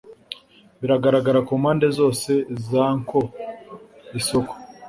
[0.79, 2.31] biragaragara mu mpande zose
[2.67, 3.19] za nkwo-
[4.19, 4.53] isoko